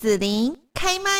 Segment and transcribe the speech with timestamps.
[0.00, 1.10] 子琳开麦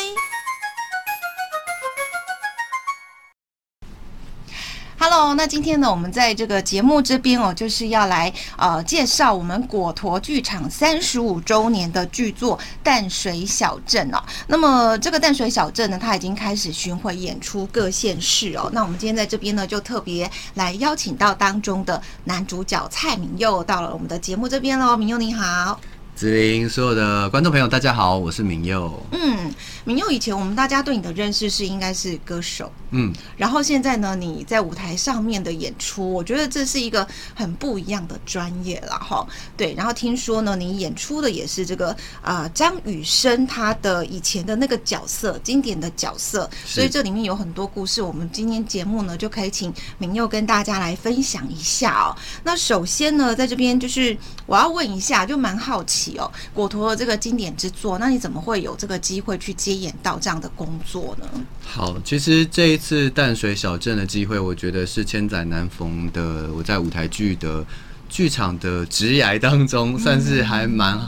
[4.97, 14.23] ，Hello，那今天呢，我们在这个节目这边哦，就是要来呃介绍我们果陀剧场三十五周年的剧作《淡水小镇》哦。
[14.47, 18.67] 那么这个淡水小镇呢，它已经开始巡回演出各县市哦。
[18.73, 24.97] 那我们今天在这边呢，就特别来邀请到当中的男主角蔡旻佑到了我们的节目这边喽。
[24.97, 25.79] 明佑你好。
[26.21, 28.95] 子琳，所有的观众朋友，大家好，我是明佑。
[29.11, 29.51] 嗯，
[29.85, 39.25] 明佑以前我们大家对你的认识是应该是歌手，嗯，然后现在呢，你在舞台上面的演出，我觉得这是一个很不一样的专业了哈。
[39.57, 47.99] 对，然后听说呢，你演出的也是这个啊张雨生他的以前的那个角色，经典的角色，所以这里面有很多故事。
[47.99, 52.15] 我们今天节目呢，就可以请明佑跟大家来分享一下哦。
[52.43, 54.15] 那首先呢，在这边就是
[54.45, 56.10] 我要问一下，就蛮好奇。
[56.17, 61.27] 哦，果陀的这个经典之作，那你怎么会有这个机会去接演到这样的工作呢？
[61.63, 66.51] 好，其实这一次淡水小镇的机会，我觉得是千载难逢的。
[66.53, 67.65] 我在舞台剧的
[68.09, 70.99] 剧场的职涯当中，算是还蛮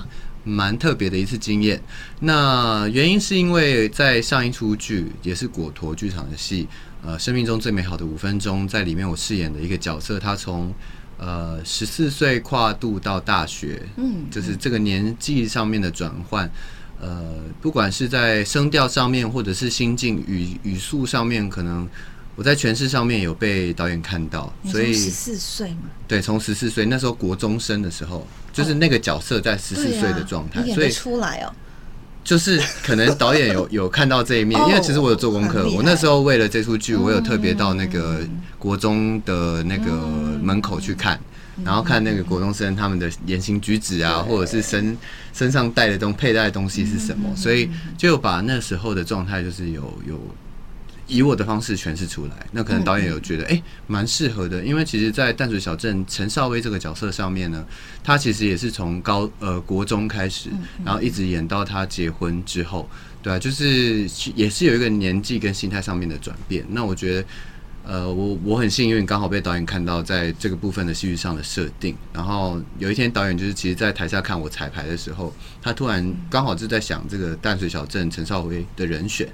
[0.44, 1.82] 蛮特别的一次经验。
[2.20, 6.68] 那原因是因为在上一出剧也是果陀剧场的戏，
[7.04, 10.74] 呃，生命中最美好的五分钟，在里面我饰演的一个角色，他从
[11.26, 16.52] 呃，十四岁跨度到大学，嗯，就是这个年纪上面的转换，
[17.00, 21.88] 呃，不管是在声调上面，或者是心境语语速上面，可能
[22.36, 31.56] 我在诠释上面有被导演看到，所以十四岁嘛，对，从十四岁那时候国中生的时候，就是那个角色在十四岁的状态，所以出来哦。
[32.24, 38.20] 就是可能导演有 有看到这一面，因为其实我有做功课，我那时候为了这出剧，我有特别到那个
[38.58, 39.92] 国中的那个
[40.42, 41.20] 门口去看，
[41.64, 44.98] 然后看那个国中生他们的言行举止啊，或者是身
[45.34, 50.20] 身上带的东佩戴的东西是什么，所以就把那时候的状态就是有有。
[51.14, 57.64] 以我的方式诠释出来，那可能导演有觉得哎，蛮适合的，因为其实，在淡水小镇陈少威这个角色上面呢，
[58.04, 60.50] 他其实也是从高呃国中开始，
[60.84, 62.90] 然后一直演到他结婚之后，
[63.22, 66.66] 对啊，就是也是有一个年纪跟心态上面的转变。
[66.70, 67.28] 那我觉得，
[67.86, 71.96] 呃，我我很幸运，刚好被导演看到在这个部分的戏剧上的设定。
[72.12, 75.32] 然后有一天，导演就是其实，在台下看我彩排的时候，
[75.62, 79.28] 他突然刚好就在想这个淡水小镇陈少威的人选。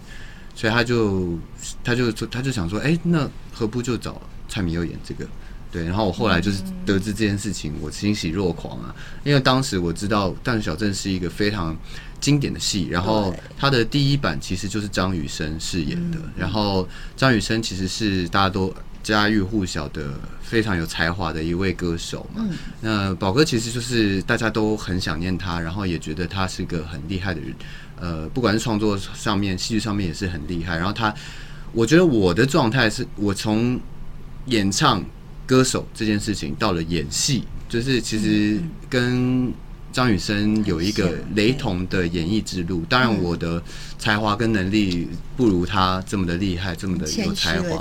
[0.60, 1.40] 所以他就，
[1.86, 5.26] 他就他就想说，哎、欸，那何不就找蔡明佑演这个？
[5.72, 8.94] 对，然后我后来就是得知这件事情，我欣喜若狂啊，
[9.24, 11.74] 因为当时我知道《淡水小镇》是一个非常
[12.20, 22.46] 经典的戏，然后它的第一版其实就是张雨生饰演的，然后张雨生其实是大家都家喻户晓的非常有才华的一位歌手嘛。
[22.82, 27.56] 那宝哥其实就是大家都很想念他，然后也觉得他是个很厉害的人。
[28.00, 30.78] 呃，不管是创作上面、戏剧上面也是很厉害。
[30.78, 31.14] 然后他，
[31.74, 33.80] 我觉得我的状态是，我从
[34.46, 35.04] 演唱
[35.46, 38.60] 歌手这件事情到了演戏，就是其实
[38.90, 39.54] 跟
[39.92, 42.84] 张雨生有一个雷同的演艺之路。
[42.88, 43.62] 当然，我的
[43.98, 47.80] 才华跟能力不如他这么的厉害，这么的有才华。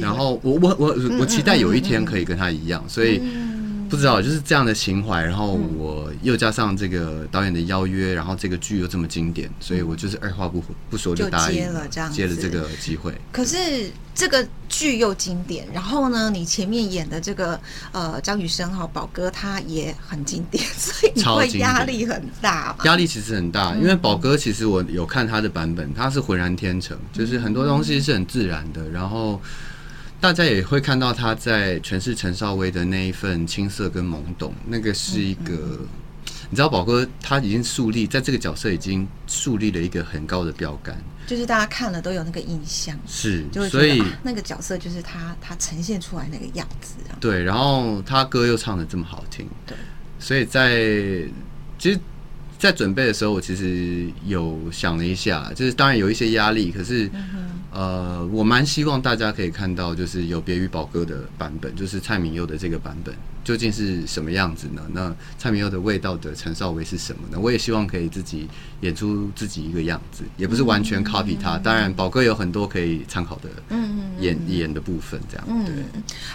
[0.00, 3.20] 然后我我我我期待有一天可以跟他一样，所以。
[3.88, 13.14] 不知道，就是这样的情怀，然后我又加上这个导演的邀约，然后这个剧又这么经典，所以我就是二话不不说就答应了，这样接了这个机会。
[13.32, 17.58] 可是这个剧又经典，然后呢，你前面演的这个
[17.92, 22.84] 呃张雨生哈宝哥他也很经典，所以你会压力很大吗？
[22.84, 29.40] 压力其实很大，因为宝哥其实我有看他的版本，他是浑然天成，就是很多东西是很自然的，然后。
[30.20, 35.78] 大家也会看到他在诠释陈少威的那一份青涩跟懵懂，那个是一个，
[36.50, 49.76] 你知道宝哥他已经树立在这个角色已经树立了一个很高的标杆，就是大家看了都有那个印象，是，所以那个角色就是他他呈现出来那个样子，对，然后他歌又唱的这么好听，对，
[50.18, 50.78] 所以在
[51.78, 52.00] 其实。
[52.58, 57.06] 在准备的时候，我其实有想了一下，就是当然有一些压力，可是，
[57.76, 63.14] 呃，我蛮希望大家可以看到，就是有别于宝哥的版本，就是蔡明佑的这个版本。
[63.44, 64.82] 究竟是什么样子呢？
[64.92, 67.38] 那蔡明佑的味道的陈少威是什么呢？
[67.38, 68.48] 我也希望可以自己
[68.80, 71.58] 演出自己一个样子，也不是完全 copy 他。
[71.58, 73.50] 当然，宝哥有很多可以参考的
[74.20, 75.64] 演演的部分，这样。
[75.66, 75.74] 对。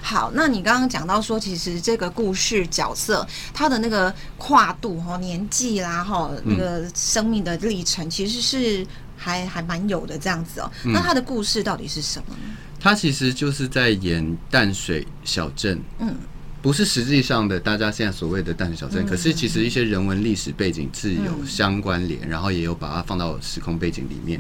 [0.02, 8.88] 好，那你刚刚讲到说，其实这个故事角色他的那个跨度哈，年纪啦哈，那个生命的历程，其实是
[9.22, 10.72] 还还蛮有的这样子哦。
[10.84, 12.58] 那他的故事到底是什么呢？
[12.80, 15.80] 他其实就是在演淡水小镇。
[16.00, 16.16] 嗯。
[16.64, 24.40] 不是实际上的大家现在所谓的淡水小镇，可是其实一些人文历史背景是有相关联，然后也有把它放到时空背景里面。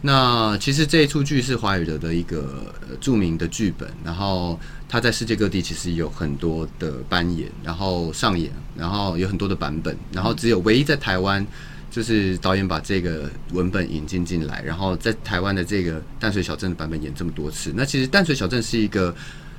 [0.00, 4.58] 那其实这一出剧是华语的的一个著名的剧本，然后
[4.88, 11.46] 它在世界各地其实有很多的扮演，然后上演，然后有很多的版本，然后只有唯一在台湾，
[11.92, 17.72] 就是导演把这个文本引进进来，然后在台湾的这个淡水小镇的版本演这么多次。
[17.76, 19.14] 那其实淡水小镇是一个。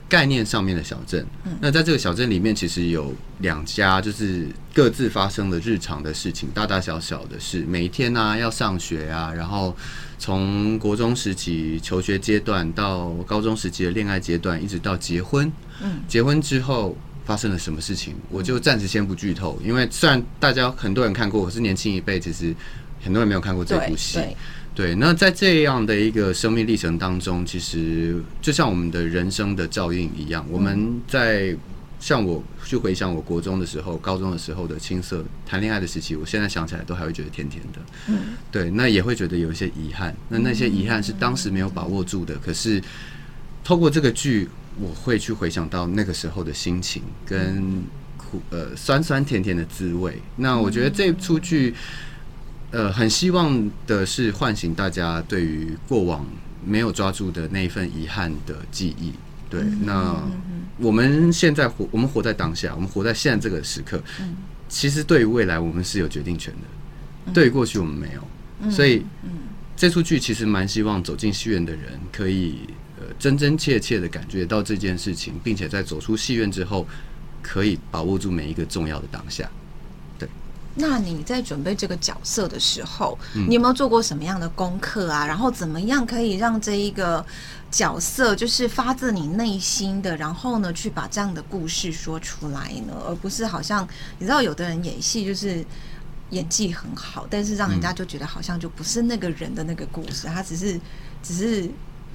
[0.09, 1.25] 概念上面的小镇，
[1.59, 7.65] 那在这个小镇里面，其实有两家，就是各自发生的日常的事情，大大小小的事。
[7.67, 9.75] 每一天啊，要上学啊，然后
[10.19, 15.51] 从国中时期求学阶段到高中时期的恋爱阶段，一直到结婚。
[15.81, 16.95] 嗯，结婚之后
[17.25, 22.53] 发生了什么事情，我就暂时先不剧透，因为虽然大家很多人看过，可是年轻一辈其实
[23.01, 24.19] 很多人没有看过这部戏。
[24.75, 31.55] 对，那在这样的一个生命历程当中，其实就像我们的人生的照应一样，我们在
[31.99, 37.79] 像我去回想我国中的时候、高中的时候的青涩谈恋爱的时期，我现在想起来都还会觉得甜甜的。
[38.07, 40.13] 嗯，对，那也会觉得有一些遗憾。
[40.27, 42.81] 那那些遗憾是当时没有把握住的，可是
[43.63, 44.49] 透过这个剧，
[44.79, 47.83] 我会去回想到那个时候的心情跟
[48.17, 50.21] 苦呃酸酸甜甜的滋味。
[50.37, 51.73] 那我觉得这出剧。
[52.75, 56.25] 呃，很希望的是唤醒大家对于过往
[56.65, 59.13] 没有抓住的那一份遗憾的记忆。
[59.47, 60.27] 对，那
[60.79, 64.01] 我们现在活，我们活在当下，我们活在现在这个时刻。
[64.67, 67.31] 其实对于未来，我们是有决定权的。
[67.31, 68.71] 对于过去，我们没有。
[68.71, 69.05] 所以，
[69.77, 72.61] 这出剧其实蛮希望走进戏院的人，可以
[72.92, 76.85] 呃真真切切的感觉到这件事情，并且在走出戏院之后，
[77.41, 79.49] 可以把握住每一个重要的当下。
[80.17, 80.27] 对
[80.75, 83.17] 那你在准备这个角色的时候，
[83.47, 85.25] 你有没有做过什么样的功课啊？
[85.25, 87.23] 然后怎么样可以让这一个
[87.69, 92.93] 角色就是发自你内心的，然后呢去把这样的故事说出来呢？
[93.07, 93.87] 而不是好像
[94.17, 95.63] 你知道，有的人演戏就是
[96.31, 100.79] 演技很好，但是让人家就觉得好像就不是那个人的那个故事，他只是
[101.21, 101.69] 只是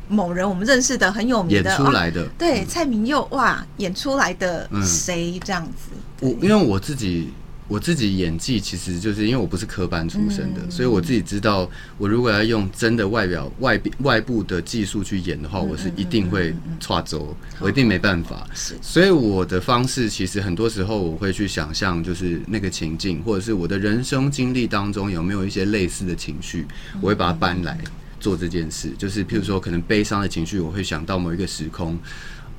[0.09, 5.91] 某人我们认识的很有名的演出来的，啊、对蔡明佑哇演出来的谁这样子？
[6.21, 7.31] 我因为我自己。
[7.71, 11.69] 我自己演技其实就是因为我不是科班出身的，所以我自己知道，
[11.99, 18.49] 我如果要用真的外表外外部的技术去演的话，我是一定会差走，我一定没办法。
[18.81, 26.67] 所以我的方式其实很多时候我会去想象，就是那个情境，或者是我的人生经历当中有没有一些类似的情绪，
[27.03, 27.77] 我会把它搬来
[28.21, 28.93] 做这件事。
[28.99, 31.99] 就是譬如说，可能悲伤的情绪，我会想到某一个时空。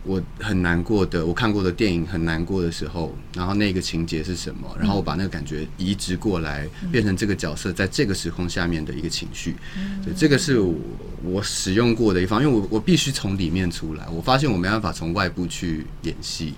[0.05, 4.73] 我很难过的，我看过的电影很难过的时候，然后那个情节是什么？
[4.79, 9.57] 然后我把那个感觉移植过来，变成这个角色在这个时空下面的一个情绪。
[10.03, 10.73] 对，这个是我
[11.21, 14.07] 我使用过的一方，因为我我必须从里面出来。
[14.07, 16.53] 我发现我没办法从外部去演戏，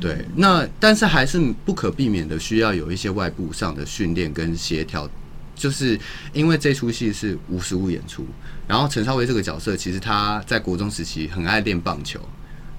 [0.00, 0.24] 对。
[0.34, 5.08] 那但是还是不可避免的需要有一些外部上的训练跟协调，
[5.58, 6.00] 就是
[6.32, 8.24] 因为这出戏是无实物演出。
[8.66, 12.18] 然后陈少威这个角色，其实他在国中时期很爱练棒球。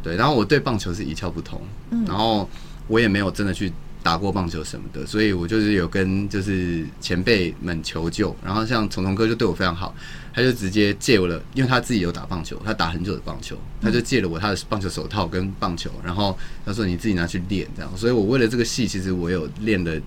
[0.01, 1.61] 对，然后我对棒球是一窍不通，
[2.07, 2.49] 然后
[2.87, 3.69] 我也没有真的去
[4.01, 9.93] 打过棒球什么的，所以我就是有跟就是前辈们求救，然后像虫虫哥就对我非常好，
[10.33, 19.99] 他就直接借我了，因为他自己有打棒球，他打很久的棒球，他就借了我他的棒球手套跟棒球，然后他说你自己拿去练这样，所以我为了这个戏，其实我有练了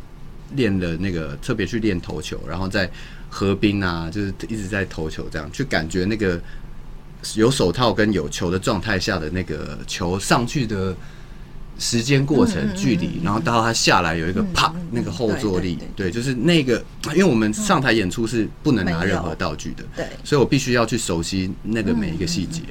[0.54, 2.90] 练了那个特别去练投球，然后在
[3.28, 6.40] 河滨啊，就是一直在投球这样，去感觉那个。
[7.36, 10.92] 有手套跟有球的状态下的那个球上去的
[11.78, 22.62] 时间过程、距离，然后到他下来有一个啪那个后坐力，对，就是那个，因为我们上台演出是不能拿任何道具的，对，所以我必须要去熟悉那个每一个细节。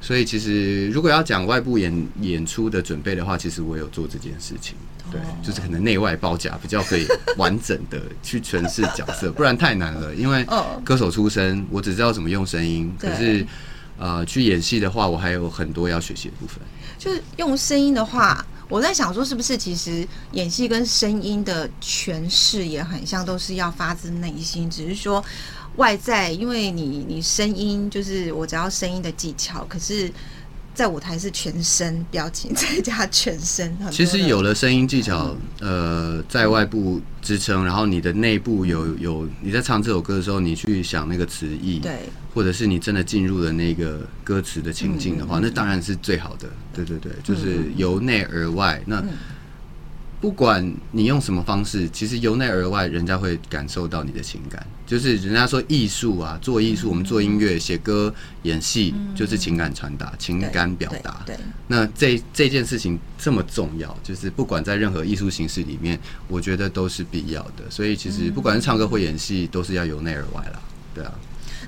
[0.00, 4.74] 所以其实如果要讲外部演演出的准备的话，其实我有做这件事情，
[5.12, 10.14] 对，就是可能内外包夹比较可以完整的去诠释角色，不然太难了。
[10.14, 10.44] 因为
[10.84, 13.46] 歌手出身，我只知道怎么用声音，可是。
[13.98, 16.58] 呃，去演戏的话，我还有很多要学习的部分。
[16.98, 25.24] 就是用声音的话，我在想说，是不是其实演戏跟声音的诠释也很像，都是要发自内心，只是说
[25.76, 30.12] 外在，因为你你声音就是我只要声音的技巧，可是。
[30.76, 33.74] 在舞台是全身表情，再加全身。
[33.90, 42.00] 其实有了声音技巧，呃，在外部支撑，然后你的内部有有你在唱这首歌的时候，你去想那个词义，对，
[42.34, 46.46] 或者是你真的进入了那个歌词的情境的话，那当然是最好的。
[46.74, 48.78] 对对对，就是由内而外。
[48.84, 49.02] 那
[50.20, 54.66] 不管你用什么方式，其实由内而外，人家会感受到你的情感。
[54.86, 61.22] 就是人家说艺术啊，做艺术，我们做音乐、写歌、演戏，就是情感传达、情感表达。
[61.26, 67.68] 对，那这这件事情这么重要，就是不管在任何艺术形式里面，我觉得都是必要的。
[67.68, 70.60] 所以其实不管是唱歌或演戏，都是要由内而外啦。
[70.94, 71.12] 对啊。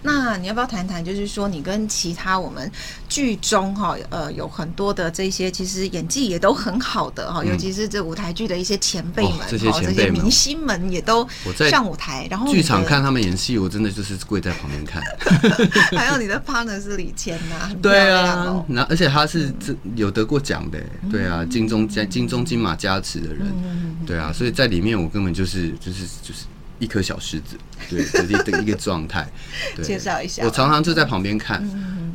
[0.02, 1.04] 那你要不要谈谈？
[1.04, 2.70] 就是说，你跟其他我们
[3.08, 11.26] 剧中哈，呃，有很多的这些其实演技也都很好的哈，尤其是这舞台剧的一些前辈们，这些前辈明星们也都
[11.70, 12.26] 上舞台。
[12.30, 15.02] 然后剧场看他们演戏，我真的就是跪在旁边看。
[15.96, 20.78] 还有你的 partner 是李谦呐，对啊，那而且他是这有得过奖的，
[21.10, 23.46] 对啊，金钟加金钟金马加持的人，
[24.06, 26.44] 对啊，所以在里面我根本就是就是就是。
[26.78, 27.56] 一颗小狮子，
[27.88, 29.28] 对 的的一个状态。
[29.82, 31.62] 介绍一下，我常常就在旁边看。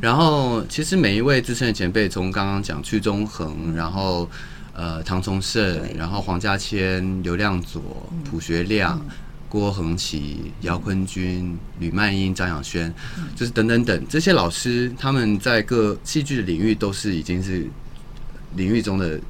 [0.00, 4.28] 然后，其实每一位资深的前辈，从刚刚讲屈中恒，然后
[4.74, 7.82] 呃唐崇盛，然后黄家千、刘亮佐、
[8.28, 9.00] 朴学亮、
[9.48, 12.92] 郭恒琪、姚坤君、吕曼英、张亚轩，
[13.34, 17.66] 就是等等等这些老师，他们在各戏剧的领域都是已经是
[18.56, 19.20] 领域中的。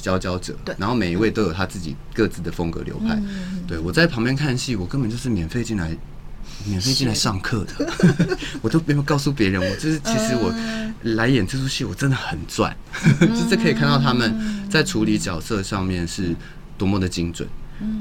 [0.00, 3.14] 佼佼者，对，然后每一位都有他自己各自的风格流派。
[3.14, 5.96] 嗯、对，我在旁边看戏，我根本就是免费进来，
[6.64, 7.88] 免费进来上课的，
[8.62, 10.54] 我都没有告诉别人，我就是其实我
[11.02, 12.76] 来演这出戏，我真的很赚，
[13.20, 16.34] 就是可以看到他们在处理角色上面是
[16.76, 17.48] 多么的精准。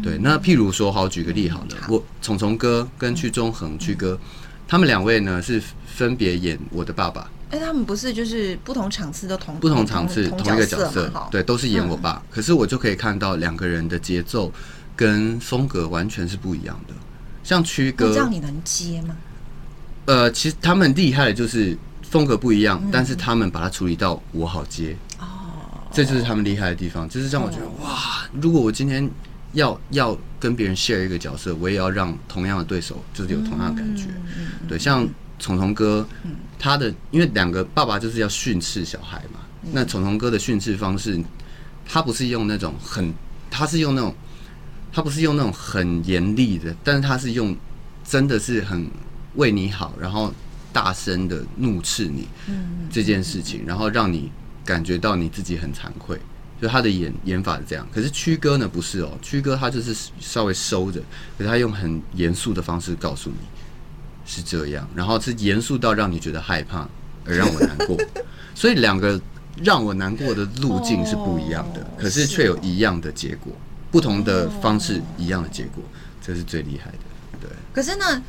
[0.04, 4.20] 对，那譬如说，好举个例好了，我虫虫哥跟屈中恒屈哥，
[4.68, 7.28] 他们两位呢是分别演我的爸爸。
[7.51, 12.24] 哎，他们不是就是不同场次都同不同场次同一个角色，对，都是演我爸。
[12.31, 14.50] 可是我就可以看到两个人的节奏
[14.96, 16.93] 跟风格完全是不一样的。
[17.43, 19.17] 像屈哥，这样你能接吗？
[20.05, 25.25] 呃，其实他们厉害的就是风格不一样，但是他们把它处理到我好接哦，
[25.91, 27.10] 这就是他们厉害的地方。
[27.10, 29.10] 就是让我觉得哇，如果我今天
[29.51, 34.05] 要要跟别人 share 一个角色，我也要让同样的对手就是有同样的感觉。
[34.70, 35.05] 对，像。
[35.41, 36.07] 虫虫哥，
[36.57, 39.39] 他的因为两个爸爸就是要训斥小孩嘛。
[39.74, 41.21] 那虫虫哥的训斥方式，
[41.86, 43.13] 他不是用那种很，
[43.50, 44.15] 他是用那种，
[44.93, 47.55] 他不是用那种很严厉的，但是他是用
[48.03, 48.89] 真的是很
[49.36, 50.33] 为你好，然后
[50.71, 52.27] 大声的怒斥你
[52.89, 54.31] 这件事情，然后让你
[54.63, 56.17] 感觉到你自己很惭愧。
[56.62, 61.01] 就他的演演法是这样，可是屈哥呢不是哦，屈哥他就是稍微收着，
[61.36, 63.36] 可是他用很严肃的方式告诉你。
[64.32, 66.88] 是这样，然后是严肃到让你觉得害怕，
[67.26, 67.98] 而让我难过，
[68.56, 69.20] 所以两个
[69.62, 73.52] 让我难过的路径是不一样的，可是却有一样的结果，
[73.92, 75.84] 不同的方式一样的结果，
[76.26, 76.98] 这是最厉害的。
[77.42, 77.50] 对。
[77.74, 78.24] 可是呢，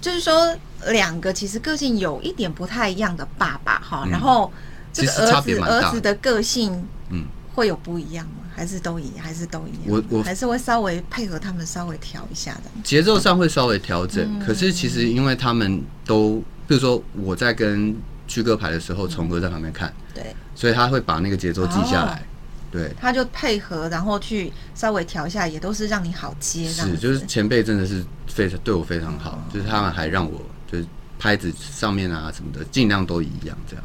[0.00, 0.56] 就是说
[0.88, 4.52] 两个其实个性有一点不太一样的爸爸哈，然后
[4.92, 8.43] 这个儿子儿子的个性嗯会有不一样吗？
[8.54, 9.80] 还是都一样，还是都一样。
[9.88, 12.70] 我我还是会稍微配合他们，稍微调一下的。
[12.82, 17.94] 节奏上会稍微调整，嗯、可是其实因为他们都，比如说我在跟
[18.28, 22.22] 屈哥排的时候，虫哥在旁边看，对，所以他会把那个节奏记下来，哦、
[22.70, 26.68] 对，他就配合，然后去稍微调一下，也都是让你好接。
[26.68, 30.86] 是，就是前辈真的是非常对我非常好，就是他们还让我就是
[31.18, 33.84] 拍子上面啊什么的，尽量都一样这样，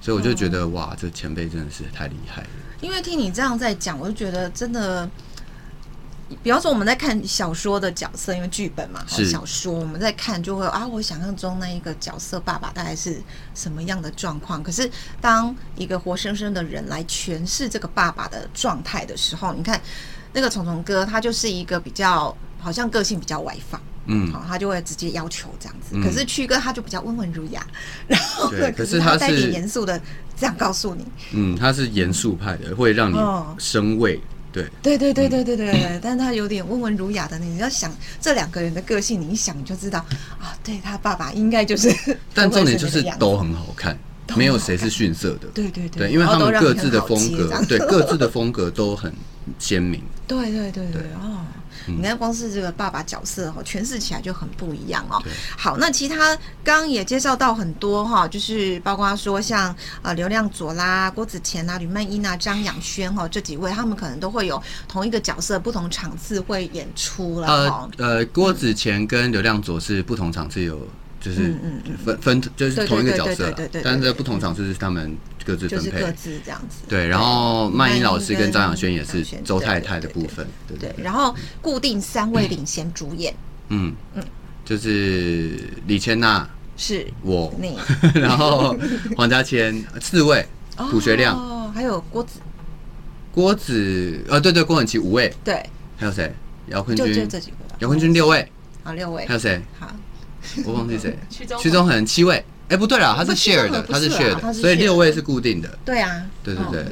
[0.00, 2.48] 所以我就觉得、哦、哇，这前辈真的是太厉害了。
[2.80, 5.08] 因为听你这样在讲，我就觉得真的，
[6.42, 13.22] 比方说我们在看小说的角色，因为剧本嘛，小说我们在看就会啊，我想象中那一个角色爸爸大概是
[13.54, 14.62] 什么样的状况。
[14.62, 14.90] 可是
[15.20, 19.80] 当一个活生生的人来诠释这个爸爸的状态的时候，你看
[20.32, 25.96] 那个虫虫哥，他就是一个比较好像个性比较外放，嗯，好，他就会直接要求这样子。
[25.96, 27.66] 嗯、可是曲哥他就比较温文儒雅，
[28.08, 30.00] 然后可是他带点严肃的。
[30.38, 33.16] 这样告诉你，嗯，他是严肃派的，会让你
[33.56, 34.20] 生畏，
[34.52, 39.98] 对，对对对对对对对，但是他有点温文儒雅的，你要想这两个人的个性，你一想你就知道
[40.38, 41.90] 啊，对他爸爸应该就是，
[42.34, 43.98] 但重点就是都很好看，
[44.36, 49.10] 没有谁是逊色的，对对对，因为他们各自的风格，对各自的风格都很
[49.58, 51.40] 鲜明，对对对对哦。
[51.86, 55.22] 你看，光是这个爸爸角色哈，诠释起来就很不一样哦。
[55.56, 67.46] 好，那其他刚刚也介绍到很多哈，就是包括说像呃刘亮佐啦、郭子乾啦、吕曼英啊、张养轩哈这几位，他们可能都会有同一个角色，不同场次会演出了。
[67.46, 70.86] 呃呃，郭子乾跟刘亮佐是不同场次有，
[71.26, 71.54] 就是
[72.04, 73.52] 分分就是同一个角色，
[73.82, 75.16] 但是在不同场次是他们。
[75.46, 76.78] 各自分配，各自这样子。
[76.88, 80.44] 对，然后曼英老师跟张亚轩也是周太太的部分。
[80.66, 80.92] 对对。
[80.98, 83.32] 然后固定三位领衔主演。
[83.68, 84.24] 嗯嗯，
[84.64, 85.56] 就是
[85.86, 87.78] 李千娜是我，你，
[88.20, 88.76] 然后
[89.16, 90.44] 黄家千四位，
[90.90, 92.40] 卜学亮，哦，还有郭子
[93.30, 95.64] 郭子，呃，对对，郭汶齐五位，对，
[95.96, 96.34] 还有谁？
[96.66, 98.50] 姚坤君，就就这几个，姚坤君六位，
[98.82, 99.62] 好，六位，还有谁？
[99.78, 99.94] 好，
[100.64, 106.82] 我忘记谁，屈中屈中恒七位，哎，不对了，他是 share 的，他是 share 的，所以六位是固定的，对啊，对对对，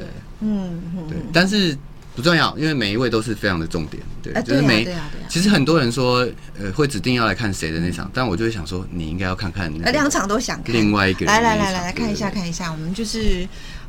[0.41, 1.77] 嗯嗯，对，但是。
[2.15, 4.87] 不重要，因为每一位都是非常的重点，对，啊、就是每，
[5.27, 6.25] 其实很多人说，
[6.57, 13.45] 呃，会指定要来看谁的那场，嗯、但我就会想说，你应该要看看那两场都想看，另外一个人来来来来来看一下看一下，我们就是。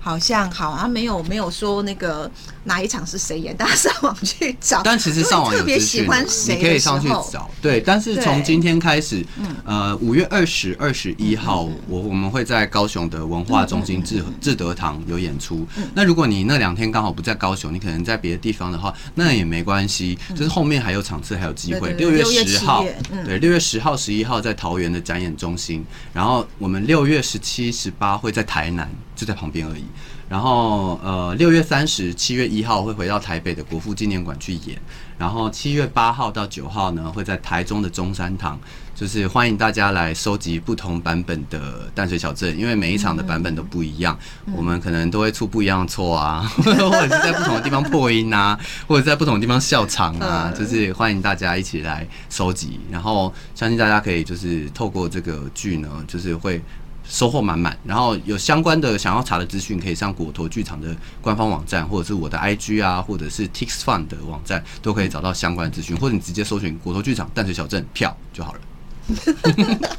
[0.07, 2.31] 好像好啊，没有没有说那个
[2.63, 4.81] 哪一场是谁演，大家上网去找。
[4.85, 7.51] 但其实上网有资讯，你可以上去找。
[7.61, 9.27] 对，但是从今天开始，
[9.65, 15.67] 呃，五月二十二十一号，我我们会在高雄的文化中心智智德堂有演出。
[15.93, 21.93] 那如果你那两天刚好不在高雄，你可能在别的地方的话，那也没关系，就是后面还有场次，还有机会。
[21.95, 22.85] 六月十号，
[23.25, 29.83] 对，六月十号、十一号在桃园的展演中心，然后我们六月十七、十八会在台南，就在旁边而已。
[30.29, 34.77] 然后，呃，六月三十、七月一号会回到台北的国父纪念馆去演。
[35.19, 38.59] 然后七月八号到九号呢，会在台中的中山堂，
[38.95, 52.81] 就是欢迎大家来收集不同版本的淡水小镇，因为每一场的版本都不一样，嗯、我们可能都会出不一样的错啊， 或者是在不同的地方破音啊，或者在不同的地方笑场啊，就是欢迎大家一起来收集。
[52.91, 56.61] 然后相信大家可以就是透过这个剧呢，就是会。
[57.09, 68.61] 收获满满，然后有相关的想要查的资讯，可以上果陀剧场的官方网站，或者是我的 IG 啊，或者是 Tix Fun 的网站，都可以找到相关的资讯，或者你直接搜寻果陀剧场淡水小镇票就好了。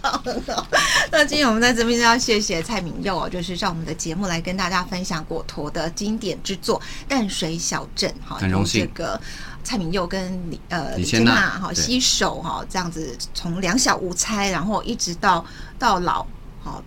[0.02, 0.22] 好，
[1.10, 8.82] 那今天我们在这边要谢谢蔡明佑哦，就是上我们的节目来跟大家分享果陀的经典之作《淡水小镇》哈，很荣幸。
[8.82, 9.22] 这个
[9.64, 15.46] 蔡明佑跟李呃李千娜哈携手哈，这样子从两小无猜，然后一直到
[15.80, 16.28] 到老。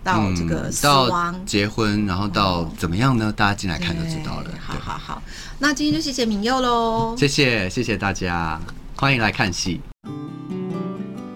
[0.03, 3.25] 到这个死亡、嗯、结婚，然后到怎么样呢？
[3.27, 4.49] 哦、大家进来看就知道了。
[4.59, 5.21] 好好好，
[5.59, 7.15] 那今天就谢谢明佑喽。
[7.17, 8.59] 谢谢谢谢大家，
[8.95, 9.81] 欢迎来看戏。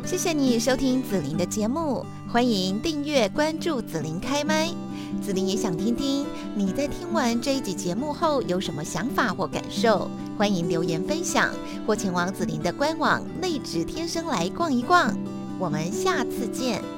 [0.06, 4.70] 谢谢你收听紫琳的节目，欢迎订阅关注紫琳开麦。
[5.22, 6.26] 紫琳也想听听
[6.56, 11.50] 你在听完这一集节目后有什么想法或感受，欢迎留言分享
[11.88, 15.16] 或前往紫琳的官网内指天生来逛一逛。
[15.58, 16.95] 我们下次见。